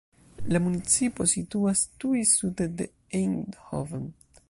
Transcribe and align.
La 0.53 0.61
municipo 0.67 1.27
situas 1.35 1.85
tuj 2.05 2.25
sude 2.33 2.71
de 2.81 2.91
Eindhoven. 3.21 4.13